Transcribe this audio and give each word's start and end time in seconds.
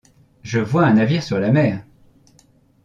Je 0.41 0.57
vois 0.59 0.85
un 0.87 0.95
navire 0.95 1.21
sur 1.21 1.39
la 1.39 1.51
mer! 1.51 1.83